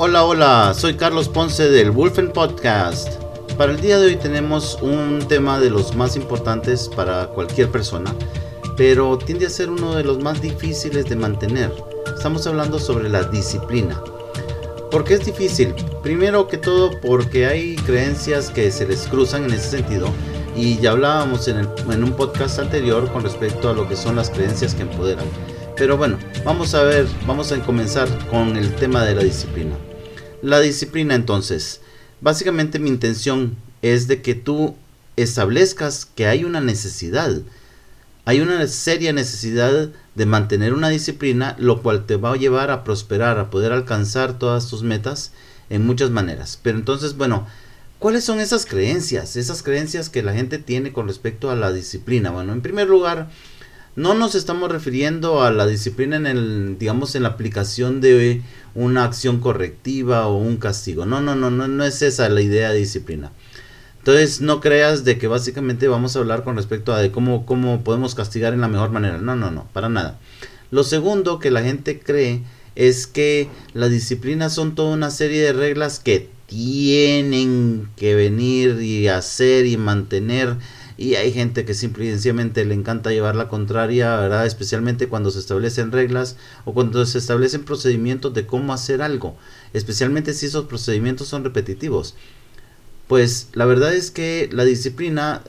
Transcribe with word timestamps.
Hola, 0.00 0.24
hola, 0.24 0.74
soy 0.74 0.94
Carlos 0.94 1.28
Ponce 1.28 1.68
del 1.70 1.90
Wolfen 1.90 2.30
Podcast. 2.30 3.20
Para 3.56 3.72
el 3.72 3.80
día 3.80 3.98
de 3.98 4.06
hoy 4.06 4.14
tenemos 4.14 4.78
un 4.80 5.26
tema 5.26 5.58
de 5.58 5.70
los 5.70 5.96
más 5.96 6.14
importantes 6.14 6.88
para 6.88 7.26
cualquier 7.30 7.68
persona, 7.68 8.14
pero 8.76 9.18
tiende 9.18 9.46
a 9.46 9.50
ser 9.50 9.68
uno 9.70 9.96
de 9.96 10.04
los 10.04 10.22
más 10.22 10.40
difíciles 10.40 11.06
de 11.06 11.16
mantener. 11.16 11.72
Estamos 12.16 12.46
hablando 12.46 12.78
sobre 12.78 13.08
la 13.08 13.24
disciplina. 13.24 14.00
¿Por 14.92 15.02
qué 15.02 15.14
es 15.14 15.26
difícil? 15.26 15.74
Primero 16.00 16.46
que 16.46 16.58
todo 16.58 16.92
porque 17.00 17.46
hay 17.46 17.74
creencias 17.74 18.50
que 18.50 18.70
se 18.70 18.86
les 18.86 19.08
cruzan 19.08 19.46
en 19.46 19.54
ese 19.54 19.78
sentido 19.78 20.10
y 20.54 20.78
ya 20.78 20.92
hablábamos 20.92 21.48
en, 21.48 21.68
en 21.90 22.04
un 22.04 22.12
podcast 22.12 22.60
anterior 22.60 23.10
con 23.12 23.24
respecto 23.24 23.68
a 23.68 23.72
lo 23.72 23.88
que 23.88 23.96
son 23.96 24.14
las 24.14 24.30
creencias 24.30 24.76
que 24.76 24.82
empoderan. 24.82 25.26
Pero 25.74 25.96
bueno, 25.96 26.18
vamos 26.44 26.72
a 26.74 26.84
ver, 26.84 27.08
vamos 27.26 27.50
a 27.50 27.58
comenzar 27.62 28.08
con 28.28 28.56
el 28.56 28.72
tema 28.76 29.04
de 29.04 29.16
la 29.16 29.24
disciplina. 29.24 29.76
La 30.42 30.60
disciplina 30.60 31.16
entonces, 31.16 31.80
básicamente 32.20 32.78
mi 32.78 32.88
intención 32.88 33.56
es 33.82 34.06
de 34.06 34.22
que 34.22 34.34
tú 34.34 34.76
establezcas 35.16 36.06
que 36.06 36.26
hay 36.26 36.44
una 36.44 36.60
necesidad, 36.60 37.40
hay 38.24 38.40
una 38.40 38.64
seria 38.68 39.12
necesidad 39.12 39.88
de 40.14 40.26
mantener 40.26 40.74
una 40.74 40.90
disciplina, 40.90 41.56
lo 41.58 41.82
cual 41.82 42.06
te 42.06 42.16
va 42.16 42.32
a 42.32 42.36
llevar 42.36 42.70
a 42.70 42.84
prosperar, 42.84 43.38
a 43.38 43.50
poder 43.50 43.72
alcanzar 43.72 44.38
todas 44.38 44.68
tus 44.68 44.82
metas 44.82 45.32
en 45.70 45.84
muchas 45.86 46.10
maneras. 46.10 46.58
Pero 46.62 46.78
entonces, 46.78 47.16
bueno, 47.16 47.46
¿cuáles 47.98 48.22
son 48.24 48.38
esas 48.38 48.64
creencias? 48.64 49.34
Esas 49.34 49.62
creencias 49.62 50.08
que 50.08 50.22
la 50.22 50.34
gente 50.34 50.58
tiene 50.58 50.92
con 50.92 51.08
respecto 51.08 51.50
a 51.50 51.56
la 51.56 51.72
disciplina. 51.72 52.30
Bueno, 52.30 52.52
en 52.52 52.60
primer 52.60 52.88
lugar, 52.88 53.28
no 53.98 54.14
nos 54.14 54.36
estamos 54.36 54.70
refiriendo 54.70 55.42
a 55.42 55.50
la 55.50 55.66
disciplina 55.66 56.16
en 56.16 56.26
el, 56.28 56.78
digamos, 56.78 57.16
en 57.16 57.24
la 57.24 57.30
aplicación 57.30 58.00
de 58.00 58.42
una 58.76 59.02
acción 59.02 59.40
correctiva 59.40 60.28
o 60.28 60.38
un 60.38 60.56
castigo. 60.56 61.04
No, 61.04 61.20
no, 61.20 61.34
no, 61.34 61.50
no, 61.50 61.66
no 61.66 61.84
es 61.84 62.00
esa 62.02 62.28
la 62.28 62.40
idea 62.40 62.70
de 62.70 62.78
disciplina. 62.78 63.32
Entonces 63.98 64.40
no 64.40 64.60
creas 64.60 65.02
de 65.04 65.18
que 65.18 65.26
básicamente 65.26 65.88
vamos 65.88 66.14
a 66.14 66.20
hablar 66.20 66.44
con 66.44 66.54
respecto 66.54 66.92
a 66.92 67.00
de 67.00 67.10
cómo, 67.10 67.44
cómo 67.44 67.82
podemos 67.82 68.14
castigar 68.14 68.54
en 68.54 68.60
la 68.60 68.68
mejor 68.68 68.90
manera. 68.90 69.18
No, 69.18 69.34
no, 69.34 69.50
no, 69.50 69.66
para 69.72 69.88
nada. 69.88 70.20
Lo 70.70 70.84
segundo 70.84 71.40
que 71.40 71.50
la 71.50 71.62
gente 71.62 71.98
cree 71.98 72.44
es 72.76 73.08
que 73.08 73.48
la 73.74 73.88
disciplina 73.88 74.48
son 74.48 74.76
toda 74.76 74.94
una 74.94 75.10
serie 75.10 75.42
de 75.42 75.52
reglas 75.52 75.98
que 75.98 76.30
tienen 76.46 77.88
que 77.96 78.14
venir 78.14 78.80
y 78.80 79.08
hacer 79.08 79.66
y 79.66 79.76
mantener 79.76 80.56
y 80.98 81.14
hay 81.14 81.32
gente 81.32 81.64
que 81.64 81.74
simple 81.74 82.06
y 82.06 82.10
sencillamente 82.10 82.64
le 82.64 82.74
encanta 82.74 83.12
llevar 83.12 83.36
la 83.36 83.48
contraria, 83.48 84.16
¿verdad? 84.16 84.44
Especialmente 84.44 85.06
cuando 85.06 85.30
se 85.30 85.38
establecen 85.38 85.92
reglas 85.92 86.36
o 86.64 86.74
cuando 86.74 87.06
se 87.06 87.18
establecen 87.18 87.64
procedimientos 87.64 88.34
de 88.34 88.46
cómo 88.46 88.72
hacer 88.72 89.00
algo, 89.00 89.36
especialmente 89.72 90.34
si 90.34 90.46
esos 90.46 90.66
procedimientos 90.66 91.28
son 91.28 91.44
repetitivos. 91.44 92.16
Pues 93.06 93.48
la 93.52 93.64
verdad 93.64 93.94
es 93.94 94.10
que 94.10 94.50
la 94.52 94.64
disciplina 94.64 95.40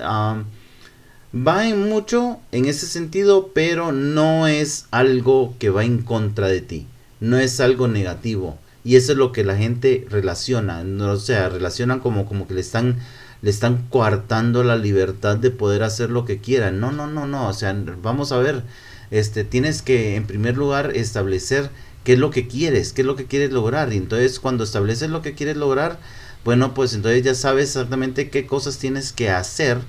va 1.33 1.67
en 1.67 1.89
mucho 1.89 2.39
en 2.51 2.65
ese 2.65 2.85
sentido, 2.85 3.49
pero 3.51 3.91
no 3.91 4.47
es 4.47 4.85
algo 4.91 5.55
que 5.57 5.71
va 5.71 5.83
en 5.83 6.03
contra 6.03 6.47
de 6.47 6.61
ti, 6.61 6.85
no 7.19 7.39
es 7.39 7.59
algo 7.59 7.87
negativo. 7.87 8.59
Y 8.83 8.95
eso 8.95 9.11
es 9.13 9.17
lo 9.17 9.31
que 9.31 9.43
la 9.43 9.57
gente 9.57 10.05
relaciona, 10.09 10.83
no, 10.83 11.11
o 11.11 11.17
sea, 11.17 11.49
relacionan 11.49 11.99
como, 11.99 12.25
como 12.25 12.47
que 12.47 12.53
le 12.53 12.61
están 12.61 12.99
le 13.41 13.49
están 13.49 13.87
coartando 13.89 14.63
la 14.63 14.75
libertad 14.75 15.37
de 15.37 15.51
poder 15.51 15.83
hacer 15.83 16.09
lo 16.09 16.25
que 16.25 16.39
quieran. 16.39 16.79
No, 16.79 16.91
no, 16.91 17.07
no, 17.07 17.25
no. 17.25 17.47
O 17.47 17.53
sea, 17.53 17.75
vamos 18.01 18.31
a 18.31 18.37
ver, 18.37 18.63
este, 19.11 19.43
tienes 19.43 19.81
que 19.81 20.15
en 20.15 20.27
primer 20.27 20.57
lugar 20.57 20.95
establecer 20.95 21.69
qué 22.03 22.13
es 22.13 22.19
lo 22.19 22.31
que 22.31 22.47
quieres, 22.47 22.93
qué 22.93 23.01
es 23.01 23.07
lo 23.07 23.15
que 23.15 23.25
quieres 23.25 23.51
lograr. 23.51 23.93
Y 23.93 23.97
entonces 23.97 24.39
cuando 24.39 24.63
estableces 24.63 25.09
lo 25.09 25.21
que 25.21 25.35
quieres 25.35 25.57
lograr, 25.57 25.99
bueno, 26.43 26.73
pues 26.73 26.93
entonces 26.93 27.23
ya 27.23 27.35
sabes 27.35 27.69
exactamente 27.69 28.29
qué 28.29 28.45
cosas 28.45 28.77
tienes 28.77 29.13
que 29.13 29.29
hacer 29.29 29.79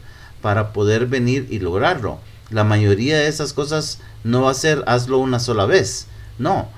para 0.42 0.72
poder 0.72 1.06
venir 1.06 1.46
y 1.50 1.58
lograrlo. 1.58 2.18
La 2.50 2.64
mayoría 2.64 3.18
de 3.18 3.28
esas 3.28 3.52
cosas 3.52 3.98
no 4.24 4.42
va 4.42 4.50
a 4.50 4.54
ser 4.54 4.82
hazlo 4.86 5.18
una 5.18 5.38
sola 5.38 5.66
vez. 5.66 6.06
No, 6.38 6.68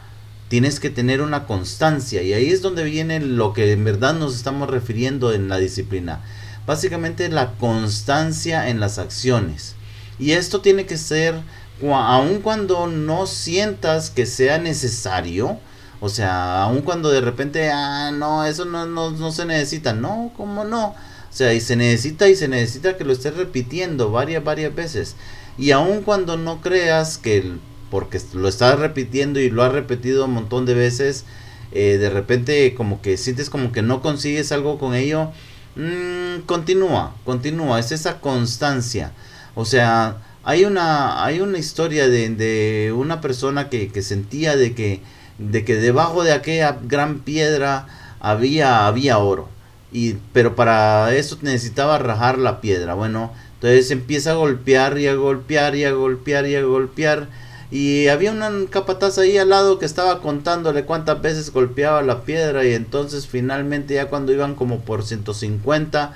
tienes 0.49 0.81
que 0.81 0.91
tener 0.91 1.23
una 1.23 1.47
constancia 1.47 2.23
y 2.23 2.33
ahí 2.33 2.51
es 2.51 2.61
donde 2.61 2.85
viene 2.85 3.21
lo 3.21 3.53
que 3.53 3.73
en 3.73 3.85
verdad 3.85 4.15
nos 4.15 4.35
estamos 4.35 4.69
refiriendo 4.69 5.33
en 5.33 5.49
la 5.49 5.59
disciplina 5.59 6.21
básicamente 6.67 7.29
la 7.29 7.53
constancia 7.53 8.69
en 8.69 8.81
las 8.81 8.99
acciones. 8.99 9.75
Y 10.19 10.33
esto 10.33 10.61
tiene 10.61 10.87
que 10.87 10.99
ser, 10.99 11.35
aun 11.83 12.41
cuando 12.41 12.87
no 12.87 13.27
sientas 13.27 14.11
que 14.11 14.27
sea 14.27 14.59
necesario, 14.59 15.59
o 16.01 16.09
sea, 16.09 16.65
aun 16.65 16.83
cuando 16.83 17.11
de 17.11 17.21
repente, 17.21 17.71
ah, 17.71 18.11
no, 18.13 18.45
eso 18.45 18.65
no, 18.65 18.87
no, 18.87 19.11
no 19.11 19.33
se 19.33 19.45
necesita, 19.45 19.93
no, 19.93 20.33
¿cómo 20.37 20.65
no? 20.65 20.89
O 20.89 21.35
sea, 21.35 21.55
y 21.55 21.61
se 21.61 21.77
necesita 21.77 22.29
y 22.29 22.37
se 22.37 22.49
necesita 22.49 22.97
que 22.97 23.05
lo 23.05 23.13
estés 23.13 23.37
repitiendo 23.37 24.11
varias, 24.11 24.45
varias 24.45 24.75
veces. 24.75 25.17
Y 25.57 25.71
aun 25.71 26.03
cuando 26.03 26.37
no 26.37 26.61
creas 26.61 27.19
que, 27.19 27.53
porque 27.91 28.21
lo 28.35 28.49
estás 28.49 28.79
repitiendo 28.79 29.41
y 29.41 29.49
lo 29.49 29.63
has 29.63 29.73
repetido 29.73 30.27
un 30.27 30.33
montón 30.33 30.67
de 30.67 30.75
veces, 30.75 31.25
eh, 31.73 31.99
de 31.99 32.11
repente 32.11 32.75
como 32.75 33.01
que 33.01 33.17
sientes 33.17 33.49
como 33.49 33.73
que 33.73 33.81
no 33.83 34.03
consigues 34.03 34.53
algo 34.53 34.79
con 34.79 34.95
ello, 34.95 35.31
Mm, 35.77 36.43
continúa, 36.47 37.15
continúa, 37.25 37.81
es 37.81 37.93
esa 37.93 38.21
constancia. 38.21 39.13
O 39.55 39.65
sea, 39.65 40.19
hay 40.45 40.65
una, 40.65 41.25
hay 41.25 41.41
una 41.41 41.59
historia 41.59 42.09
de, 42.09 42.29
de 42.31 42.93
una 42.93 43.21
persona 43.21 43.69
que, 43.71 43.89
que, 43.89 44.03
sentía 44.03 44.57
de 44.57 44.75
que, 44.75 45.01
de 45.39 45.65
que 45.65 45.77
debajo 45.77 46.25
de 46.25 46.33
aquella 46.33 46.79
gran 46.83 47.21
piedra 47.21 47.87
había, 48.21 48.87
había 48.87 49.19
oro. 49.19 49.49
Y, 49.93 50.15
pero 50.33 50.57
para 50.57 51.15
eso 51.15 51.39
necesitaba 51.43 51.99
rajar 51.99 52.39
la 52.39 52.61
piedra. 52.61 52.95
Bueno, 52.95 53.33
entonces 53.55 53.91
empieza 53.91 54.33
a 54.33 54.35
golpear 54.35 54.99
y 54.99 55.07
a 55.07 55.15
golpear 55.15 55.77
y 55.77 55.85
a 55.85 55.93
golpear 55.93 56.47
y 56.47 56.57
a 56.57 56.63
golpear 56.63 57.29
y 57.73 58.09
había 58.09 58.33
un 58.33 58.67
capataz 58.67 59.17
ahí 59.17 59.39
al 59.39 59.49
lado 59.49 59.79
que 59.79 59.87
estaba 59.87 60.21
contándole 60.21 60.85
cuántas 60.85 61.23
veces 61.23 61.51
golpeaba 61.51 62.03
la 62.03 62.21
piedra 62.21 62.67
y 62.67 62.75
entonces 62.75 63.27
finalmente 63.27 63.95
ya 63.95 64.11
cuando 64.11 64.31
iban 64.31 64.55
como 64.55 64.81
por 64.81 65.05
150 65.05 66.13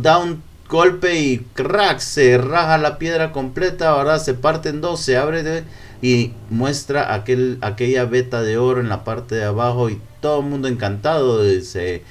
da 0.00 0.18
un 0.18 0.40
golpe 0.68 1.18
y 1.18 1.38
crack 1.54 1.98
se 1.98 2.38
raja 2.38 2.78
la 2.78 2.96
piedra 2.96 3.32
completa, 3.32 3.90
ahora 3.90 4.20
se 4.20 4.34
parte 4.34 4.68
en 4.68 4.80
dos, 4.80 5.00
se 5.00 5.16
abre 5.16 5.64
y 6.00 6.32
muestra 6.48 7.12
aquel, 7.12 7.58
aquella 7.60 8.04
veta 8.04 8.42
de 8.42 8.56
oro 8.56 8.80
en 8.80 8.88
la 8.88 9.02
parte 9.02 9.34
de 9.34 9.44
abajo 9.44 9.90
y 9.90 10.00
todo 10.20 10.40
el 10.42 10.46
mundo 10.46 10.68
encantado 10.68 11.42
dice 11.42 12.04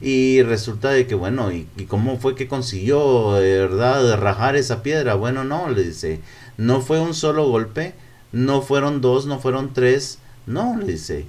y 0.00 0.42
resulta 0.42 0.90
de 0.90 1.06
que 1.06 1.14
bueno 1.14 1.52
y, 1.52 1.66
cómo 1.88 2.18
fue 2.18 2.34
que 2.34 2.48
consiguió 2.48 3.34
de 3.34 3.58
verdad 3.58 4.18
rajar 4.18 4.56
esa 4.56 4.82
piedra 4.82 5.14
bueno 5.14 5.44
no 5.44 5.68
le 5.68 5.84
dice 5.84 6.20
no 6.56 6.80
fue 6.80 7.00
un 7.00 7.14
solo 7.14 7.48
golpe, 7.48 7.94
no 8.32 8.62
fueron 8.62 9.00
dos, 9.00 9.26
no 9.26 9.38
fueron 9.40 9.72
tres, 9.72 10.18
no, 10.46 10.76
le 10.76 10.92
dice. 10.92 11.26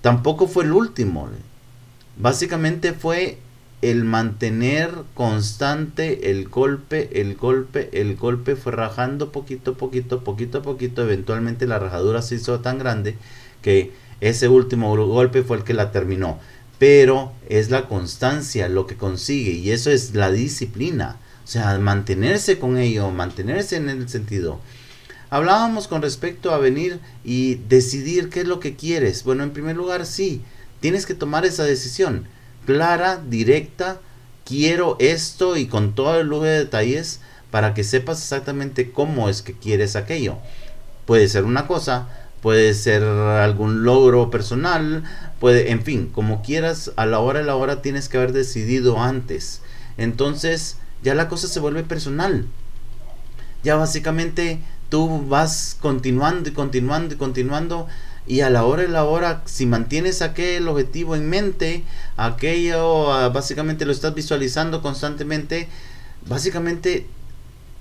Tampoco 0.00 0.46
fue 0.46 0.64
el 0.64 0.72
último. 0.72 1.28
Básicamente 2.16 2.92
fue 2.92 3.38
el 3.80 4.04
mantener 4.04 4.90
constante 5.14 6.30
el 6.30 6.48
golpe, 6.48 7.20
el 7.20 7.36
golpe, 7.36 7.88
el 7.92 8.16
golpe 8.16 8.56
fue 8.56 8.72
rajando 8.72 9.30
poquito, 9.30 9.74
poquito, 9.74 10.24
poquito 10.24 10.58
a 10.58 10.62
poquito. 10.62 11.02
Eventualmente 11.02 11.66
la 11.66 11.78
rajadura 11.78 12.22
se 12.22 12.34
hizo 12.34 12.60
tan 12.60 12.78
grande 12.78 13.16
que 13.62 13.92
ese 14.20 14.48
último 14.48 14.94
golpe 15.06 15.42
fue 15.42 15.58
el 15.58 15.64
que 15.64 15.74
la 15.74 15.90
terminó. 15.90 16.38
Pero 16.78 17.32
es 17.48 17.70
la 17.70 17.88
constancia 17.88 18.68
lo 18.68 18.86
que 18.86 18.96
consigue 18.96 19.52
y 19.52 19.70
eso 19.70 19.90
es 19.90 20.14
la 20.14 20.30
disciplina. 20.30 21.18
O 21.44 21.46
sea, 21.46 21.78
mantenerse 21.78 22.58
con 22.58 22.76
ello, 22.76 23.10
mantenerse 23.10 23.76
en 23.76 23.88
el 23.88 24.08
sentido. 24.08 24.60
Hablábamos 25.30 25.88
con 25.88 26.02
respecto 26.02 26.52
a 26.52 26.58
venir 26.58 27.00
y 27.24 27.56
decidir 27.68 28.30
qué 28.30 28.40
es 28.40 28.46
lo 28.46 28.60
que 28.60 28.76
quieres. 28.76 29.24
Bueno, 29.24 29.42
en 29.42 29.52
primer 29.52 29.76
lugar, 29.76 30.06
sí, 30.06 30.42
tienes 30.80 31.04
que 31.04 31.14
tomar 31.14 31.44
esa 31.44 31.64
decisión 31.64 32.26
clara, 32.64 33.20
directa, 33.28 34.00
quiero 34.44 34.96
esto 35.00 35.56
y 35.56 35.66
con 35.66 35.94
todo 35.94 36.20
el 36.20 36.26
lujo 36.26 36.44
de 36.44 36.58
detalles 36.58 37.20
para 37.50 37.74
que 37.74 37.84
sepas 37.84 38.22
exactamente 38.22 38.90
cómo 38.92 39.28
es 39.28 39.42
que 39.42 39.54
quieres 39.54 39.96
aquello. 39.96 40.36
Puede 41.06 41.28
ser 41.28 41.44
una 41.44 41.66
cosa, 41.66 42.08
puede 42.42 42.74
ser 42.74 43.02
algún 43.04 43.84
logro 43.84 44.30
personal, 44.30 45.04
puede, 45.40 45.70
en 45.70 45.82
fin, 45.82 46.10
como 46.12 46.42
quieras, 46.42 46.92
a 46.96 47.06
la 47.06 47.18
hora 47.20 47.40
de 47.40 47.46
la 47.46 47.56
hora 47.56 47.82
tienes 47.82 48.08
que 48.08 48.16
haber 48.16 48.32
decidido 48.32 49.00
antes. 49.00 49.62
Entonces, 49.96 50.76
ya 51.02 51.14
la 51.14 51.28
cosa 51.28 51.48
se 51.48 51.60
vuelve 51.60 51.82
personal. 51.82 52.46
Ya 53.62 53.76
básicamente 53.76 54.60
tú 54.88 55.26
vas 55.26 55.76
continuando 55.80 56.48
y 56.48 56.52
continuando 56.52 57.14
y 57.14 57.18
continuando 57.18 57.88
y 58.26 58.42
a 58.42 58.50
la 58.50 58.64
hora 58.64 58.84
y 58.84 58.88
la 58.88 59.04
hora 59.04 59.42
si 59.46 59.66
mantienes 59.66 60.22
aquel 60.22 60.68
objetivo 60.68 61.16
en 61.16 61.28
mente, 61.28 61.82
aquello 62.16 63.12
ah, 63.12 63.30
básicamente 63.30 63.86
lo 63.86 63.92
estás 63.92 64.14
visualizando 64.14 64.82
constantemente, 64.82 65.68
básicamente 66.28 67.06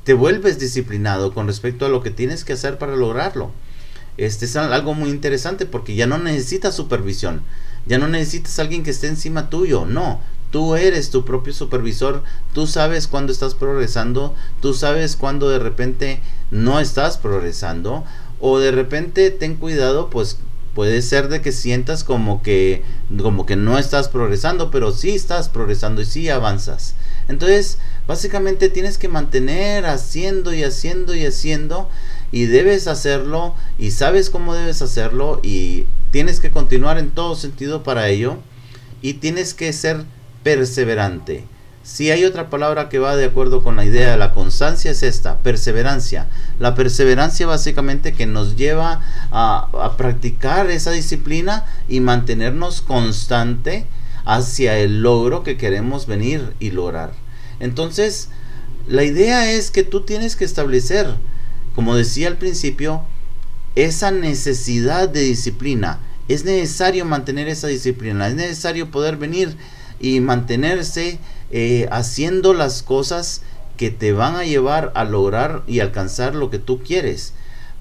te 0.06 0.14
vuelves 0.14 0.58
disciplinado 0.58 1.34
con 1.34 1.48
respecto 1.48 1.86
a 1.86 1.90
lo 1.90 2.02
que 2.02 2.12
tienes 2.12 2.46
que 2.46 2.54
hacer 2.54 2.78
para 2.78 2.96
lograrlo. 2.96 3.52
Este 4.18 4.46
es 4.46 4.56
algo 4.56 4.94
muy 4.94 5.10
interesante 5.10 5.66
porque 5.66 5.96
ya 5.96 6.08
no 6.08 6.18
necesitas 6.18 6.76
supervisión. 6.76 7.42
Ya 7.86 7.98
no 7.98 8.08
necesitas 8.08 8.60
alguien 8.60 8.84
que 8.84 8.92
esté 8.92 9.08
encima 9.08 9.50
tuyo, 9.50 9.86
no. 9.86 10.20
Tú 10.52 10.76
eres 10.76 11.10
tu 11.10 11.26
propio 11.26 11.54
supervisor, 11.54 12.24
tú 12.54 12.68
sabes 12.68 13.08
cuándo 13.08 13.32
estás 13.34 13.54
progresando, 13.54 14.34
tú 14.62 14.74
sabes 14.74 15.16
cuándo 15.18 15.50
de 15.50 15.60
repente 15.60 16.22
no 16.52 16.80
estás 16.80 17.18
progresando 17.18 18.06
o 18.40 18.60
de 18.60 18.72
repente 18.72 19.30
ten 19.30 19.56
cuidado 19.56 20.10
pues 20.10 20.38
puede 20.74 21.02
ser 21.02 21.28
de 21.28 21.42
que 21.42 21.52
sientas 21.52 22.04
como 22.04 22.44
que 22.44 22.84
como 23.22 23.46
que 23.46 23.56
no 23.56 23.78
estás 23.78 24.10
progresando, 24.10 24.72
pero 24.72 24.94
sí 24.94 25.10
estás 25.10 25.50
progresando 25.50 26.02
y 26.02 26.06
sí 26.06 26.30
avanzas. 26.30 26.94
Entonces, 27.28 27.78
básicamente 28.08 28.70
tienes 28.70 28.98
que 28.98 29.10
mantener 29.10 29.86
haciendo 29.86 30.54
y 30.54 30.64
haciendo 30.64 31.14
y 31.16 31.26
haciendo 31.26 31.90
y 32.32 32.46
debes 32.46 32.88
hacerlo 32.88 33.56
y 33.78 33.92
sabes 33.92 34.30
cómo 34.30 34.54
debes 34.54 34.82
hacerlo 34.82 35.40
y 35.44 35.86
tienes 36.12 36.40
que 36.40 36.52
continuar 36.52 36.98
en 36.98 37.12
todo 37.12 37.36
sentido 37.36 37.84
para 37.84 38.10
ello 38.10 38.38
y 39.02 39.14
tienes 39.14 39.54
que 39.54 39.72
ser 39.74 40.04
perseverante. 40.44 41.46
Si 41.84 42.12
hay 42.12 42.26
otra 42.26 42.50
palabra 42.50 42.90
que 42.90 43.00
va 43.00 43.16
de 43.16 43.26
acuerdo 43.26 43.64
con 43.64 43.78
la 43.78 43.86
idea 43.86 44.12
de 44.12 44.18
la 44.18 44.34
constancia 44.34 44.92
es 44.92 45.04
esta, 45.04 45.38
perseverancia. 45.38 46.28
La 46.60 46.76
perseverancia 46.76 47.48
básicamente 47.48 48.12
que 48.12 48.26
nos 48.26 48.58
lleva 48.58 49.02
a, 49.32 49.70
a 49.72 49.96
practicar 49.96 50.70
esa 50.70 50.92
disciplina 50.92 51.66
y 51.88 52.02
mantenernos 52.02 52.82
constante 52.82 53.86
hacia 54.26 54.78
el 54.78 55.02
logro 55.02 55.44
que 55.44 55.56
queremos 55.56 56.08
venir 56.08 56.54
y 56.60 56.72
lograr. 56.72 57.14
Entonces, 57.62 58.28
la 58.88 59.04
idea 59.04 59.50
es 59.52 59.72
que 59.72 59.84
tú 59.84 60.02
tienes 60.02 60.36
que 60.36 60.44
establecer, 60.44 61.16
como 61.78 61.96
decía 61.96 62.28
al 62.28 62.38
principio, 62.38 63.04
esa 63.76 64.10
necesidad 64.10 65.08
de 65.10 65.22
disciplina. 65.22 66.00
Es 66.28 66.44
necesario 66.44 67.06
mantener 67.06 67.48
esa 67.50 67.68
disciplina, 67.68 68.28
es 68.28 68.34
necesario 68.34 68.90
poder 68.90 69.18
venir 69.18 69.56
y 70.00 70.20
mantenerse 70.20 71.20
eh, 71.52 71.88
haciendo 71.92 72.56
las 72.56 72.82
cosas 72.82 73.44
que 73.78 73.92
te 73.92 74.12
van 74.12 74.38
a 74.38 74.44
llevar 74.44 74.92
a 74.96 75.04
lograr 75.04 75.62
y 75.68 75.80
alcanzar 75.80 76.34
lo 76.34 76.50
que 76.50 76.58
tú 76.58 76.82
quieres. 76.82 77.34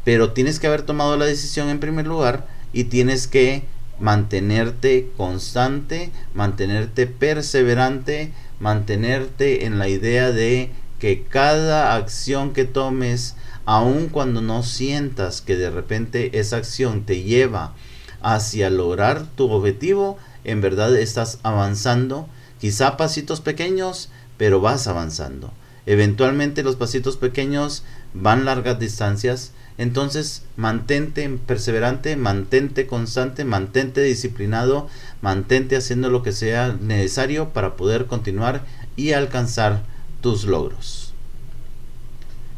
Pero 0.05 0.33
tienes 0.33 0.61
que 0.61 0.67
haber 0.67 0.83
tomado 0.83 1.17
la 1.17 1.25
decisión 1.25 1.71
en 1.71 1.81
primer 1.81 2.07
lugar 2.07 2.47
y 2.75 2.85
tienes 2.85 3.27
que 3.27 3.63
mantenerte 3.99 5.11
constante, 5.17 6.11
mantenerte 6.35 7.07
perseverante, 7.07 8.31
mantenerte 8.61 9.65
en 9.65 9.79
la 9.79 9.89
idea 9.89 10.33
de 10.33 10.71
que 10.99 11.23
cada 11.23 11.95
acción 11.95 12.53
que 12.53 12.67
tomes, 12.67 13.36
aun 13.67 14.09
cuando 14.09 14.41
no 14.41 14.63
sientas 14.63 15.43
que 15.43 15.57
de 15.57 15.69
repente 15.69 16.39
esa 16.39 16.57
acción 16.57 17.05
te 17.05 17.23
lleva 17.23 17.75
hacia 18.23 18.71
lograr 18.71 19.27
tu 19.37 19.51
objetivo, 19.51 20.17
en 20.45 20.63
verdad 20.63 20.97
estás 20.97 21.39
avanzando 21.43 22.29
Quizá 22.61 22.97
pasitos 22.97 23.41
pequeños, 23.41 24.09
pero 24.39 24.61
vas 24.61 24.87
avanzando. 24.87 25.53
Eventualmente 25.85 26.63
los 26.63 26.77
pasitos 26.77 27.17
pequeños 27.17 27.83
van 28.15 28.45
largas 28.45 28.79
distancias. 28.79 29.53
Entonces 29.79 30.43
mantente 30.57 31.29
perseverante, 31.47 32.17
mantente 32.17 32.87
constante, 32.87 33.45
mantente 33.45 34.01
disciplinado, 34.01 34.89
mantente 35.21 35.77
haciendo 35.77 36.09
lo 36.09 36.23
que 36.23 36.33
sea 36.33 36.75
necesario 36.81 37.51
para 37.51 37.77
poder 37.77 38.07
continuar 38.07 38.65
y 38.97 39.13
alcanzar 39.13 39.83
tus 40.23 40.45
logros. 40.45 41.06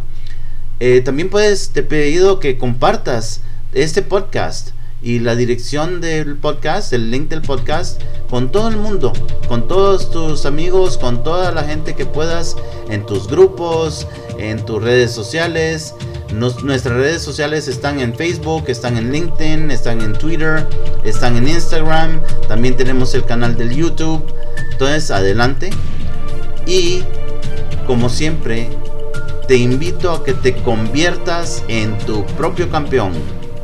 Eh, 0.79 1.01
también 1.01 1.29
puedes, 1.29 1.71
te 1.71 1.81
he 1.81 1.83
pedido 1.83 2.39
que 2.39 2.57
compartas 2.57 3.41
este 3.73 4.01
podcast 4.01 4.69
y 5.01 5.19
la 5.19 5.35
dirección 5.35 5.99
del 5.99 6.37
podcast, 6.37 6.93
el 6.93 7.11
link 7.11 7.27
del 7.27 7.41
podcast, 7.41 8.01
con 8.29 8.49
todo 8.49 8.69
el 8.69 8.77
mundo, 8.77 9.11
con 9.49 9.67
todos 9.67 10.09
tus 10.09 10.45
amigos, 10.45 10.97
con 10.97 11.21
toda 11.25 11.51
la 11.51 11.65
gente 11.65 11.95
que 11.95 12.05
puedas, 12.05 12.55
en 12.89 13.05
tus 13.05 13.27
grupos, 13.27 14.07
en 14.39 14.65
tus 14.65 14.81
redes 14.81 15.11
sociales. 15.11 15.93
Nuestras 16.33 16.95
redes 16.95 17.21
sociales 17.21 17.67
están 17.67 17.99
en 17.99 18.15
Facebook, 18.15 18.65
están 18.67 18.97
en 18.97 19.11
LinkedIn, 19.11 19.71
están 19.71 20.01
en 20.01 20.13
Twitter, 20.13 20.67
están 21.03 21.37
en 21.37 21.47
Instagram, 21.47 22.21
también 22.47 22.75
tenemos 22.75 23.13
el 23.13 23.25
canal 23.25 23.55
del 23.55 23.75
YouTube. 23.75 24.23
Entonces, 24.71 25.11
adelante, 25.11 25.69
y 26.65 27.03
como 27.87 28.09
siempre, 28.09 28.69
te 29.47 29.57
invito 29.57 30.11
a 30.11 30.23
que 30.23 30.33
te 30.33 30.55
conviertas 30.55 31.63
en 31.67 31.97
tu 31.99 32.25
propio 32.25 32.69
campeón. 32.69 33.13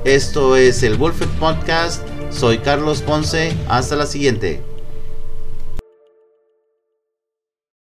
Esto 0.05 0.55
es 0.55 0.83
el 0.83 0.95
Wolfet 0.97 1.29
Podcast. 1.39 2.03
Soy 2.29 2.59
Carlos 2.59 3.01
Ponce. 3.01 3.53
Hasta 3.67 3.95
la 3.95 4.05
siguiente. 4.05 4.70